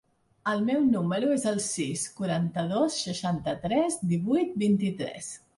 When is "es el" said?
1.35-1.61